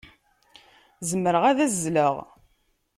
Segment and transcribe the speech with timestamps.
[1.09, 2.15] Zemreɣ ad azzleɣ.